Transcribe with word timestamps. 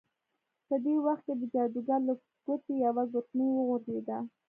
په 0.67 0.75
دې 0.83 0.95
وخت 1.05 1.23
کې 1.27 1.33
د 1.37 1.43
جادوګر 1.53 1.99
له 2.07 2.13
ګوتې 2.45 2.73
یوه 2.85 3.03
ګوتمۍ 3.13 3.47
وغورځیده. 3.53 4.17